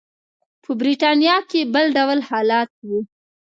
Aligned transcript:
په 0.63 0.71
برېټانیا 0.81 1.35
کې 1.49 1.61
بل 1.73 1.85
ډول 1.97 2.19
حالت 2.29 2.69
و. 2.87 2.89